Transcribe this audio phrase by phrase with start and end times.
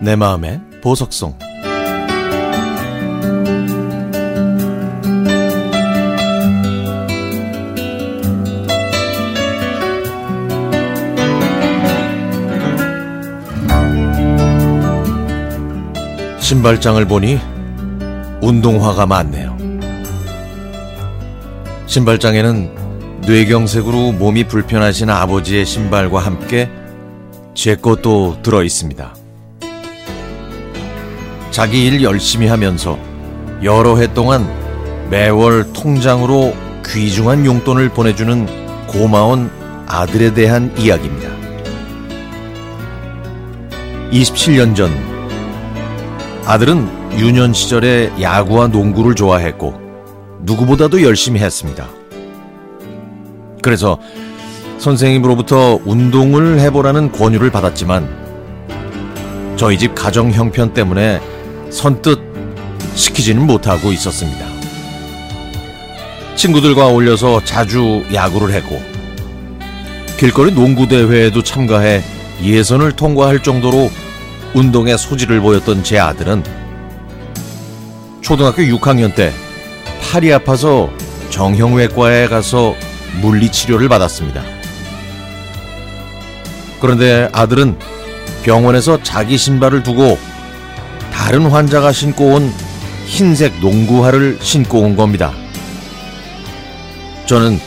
[0.00, 1.36] 내 마음의 보석송
[16.48, 17.38] 신발장을 보니
[18.40, 19.58] 운동화가 많네요.
[21.86, 26.70] 신발장에는 뇌경색으로 몸이 불편하신 아버지의 신발과 함께
[27.52, 29.17] 제 것도 들어 있습니다.
[31.58, 32.96] 자기 일 열심히 하면서
[33.64, 34.46] 여러 해 동안
[35.10, 36.54] 매월 통장으로
[36.86, 39.50] 귀중한 용돈을 보내주는 고마운
[39.88, 41.28] 아들에 대한 이야기입니다.
[44.12, 44.92] 27년 전
[46.46, 49.74] 아들은 유년 시절에 야구와 농구를 좋아했고
[50.42, 51.88] 누구보다도 열심히 했습니다.
[53.62, 53.98] 그래서
[54.78, 58.28] 선생님으로부터 운동을 해보라는 권유를 받았지만
[59.56, 61.20] 저희 집 가정 형편 때문에
[61.70, 62.18] 선뜻
[62.94, 64.46] 시키지는 못하고 있었습니다.
[66.36, 68.80] 친구들과 어울려서 자주 야구를 했고
[70.16, 72.02] 길거리 농구 대회에도 참가해
[72.42, 73.90] 예선을 통과할 정도로
[74.54, 76.42] 운동에 소질을 보였던 제 아들은
[78.20, 79.32] 초등학교 6학년 때
[80.02, 80.90] 팔이 아파서
[81.30, 82.74] 정형외과에 가서
[83.20, 84.42] 물리치료를 받았습니다.
[86.80, 87.78] 그런데 아들은
[88.42, 90.18] 병원에서 자기 신발을 두고
[91.28, 92.50] 다른 환자가 신고 온
[93.04, 95.34] 흰색 농구화를 신고 온 겁니다.
[97.26, 97.60] 저는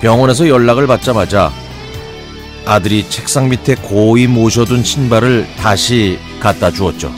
[0.00, 1.52] 병원에서 연락을 받자마자
[2.64, 7.12] 아들이 책상 밑에 고이 모셔둔 신발을 다시 갖다 주었죠.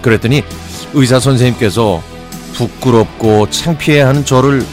[0.00, 0.44] 그랬더니
[0.94, 2.00] 의사 선생님께서
[2.54, 4.64] 부끄럽고 창피해하는 저를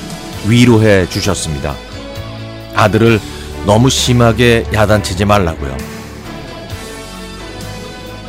[0.47, 1.75] 위로해 주셨습니다.
[2.75, 3.19] 아들을
[3.65, 5.96] 너무 심하게 야단치지 말라고요.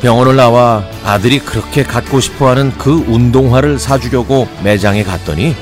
[0.01, 5.55] 병원을 나와 아들이 그렇게 갖고 싶어 하는 그 운동화를 사주려고 매장에 갔더니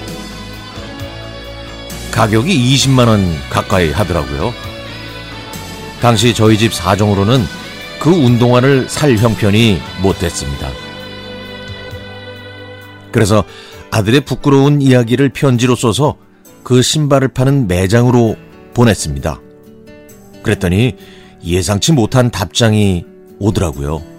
[2.11, 4.53] 가격이 20만원 가까이 하더라고요.
[6.01, 7.43] 당시 저희 집 사정으로는
[7.99, 10.69] 그 운동화를 살 형편이 못 됐습니다.
[13.11, 13.43] 그래서
[13.89, 16.17] 아들의 부끄러운 이야기를 편지로 써서
[16.63, 18.35] 그 신발을 파는 매장으로
[18.75, 19.39] 보냈습니다.
[20.43, 20.95] 그랬더니
[21.43, 23.05] 예상치 못한 답장이
[23.39, 24.16] 오더라고요.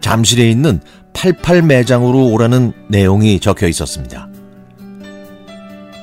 [0.00, 0.80] 잠실에 있는
[1.12, 4.28] 88 매장으로 오라는 내용이 적혀 있었습니다.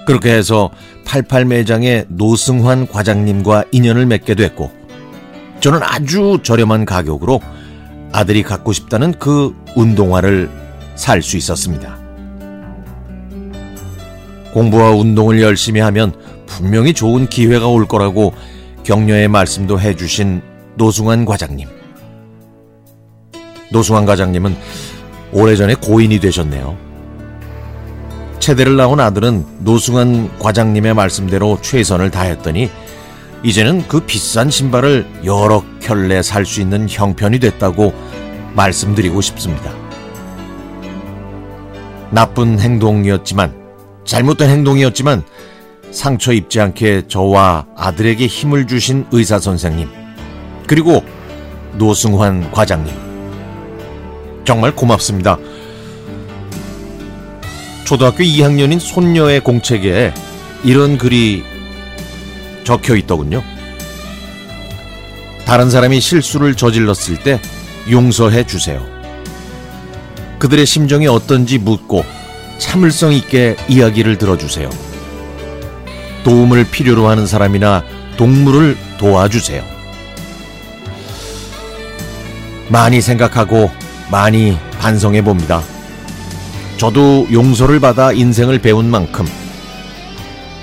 [0.06, 0.70] 그렇게 해서
[1.06, 4.72] 88 매장의 노승환 과장님과 인연을 맺게 됐고,
[5.60, 7.42] 저는 아주 저렴한 가격으로
[8.12, 10.50] 아들이 갖고 싶다는 그 운동화를
[10.96, 11.98] 살 수 있었습니다.
[14.54, 16.14] 공부와 운동을 열심히 하면
[16.46, 18.34] 분명히 좋은 기회가 올 거라고
[18.84, 20.42] 격려의 말씀도 해주신
[20.76, 21.77] 노승환 과장님.
[23.72, 24.56] 노승환 과장님은
[25.32, 26.78] 오래전에 고인이 되셨네요.
[28.40, 32.70] 체대를 나온 아들은 노승환 과장님의 말씀대로 최선을 다했더니
[33.44, 37.94] 이제는 그 비싼 신발을 여러 켤레 살 수 있는 형편이 됐다고
[38.56, 39.72] 말씀드리고 싶습니다.
[42.10, 43.54] 나쁜 행동이었지만,
[44.06, 45.24] 잘못된 행동이었지만,
[45.92, 49.90] 상처 입지 않게 저와 아들에게 힘을 주신 의사 선생님,
[50.66, 51.04] 그리고
[51.74, 53.07] 노승환 과장님.
[54.48, 55.38] 정말 고맙습니다.
[57.84, 60.14] 초등학교 2학년인 손녀의 공책에
[60.64, 61.44] 이런 글이
[62.64, 63.44] 적혀 있더군요.
[65.44, 67.42] 다른 사람이 실수를 저질렀을 때
[67.92, 68.86] 용서해 주세요.
[70.40, 72.06] 그들의 심정이 어떤지 묻고
[72.58, 74.70] 참을성 있게 이야기를 들어주세요.
[76.24, 77.84] 도움을 필요로 하는 사람이나
[78.16, 79.62] 동물을 도와주세요.
[82.70, 83.70] 많이 생각하고
[84.10, 85.62] 많이 반성해 봅니다.
[86.78, 89.26] 저도 용서를 받아 인생을 배운 만큼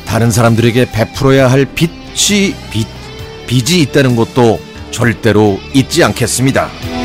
[0.07, 2.87] 다른 사람들에게 베풀어야 할 빚이 빚,
[3.47, 4.61] 빚이 있다는 것도
[4.91, 7.04] 절대로 잊지 않겠습니다.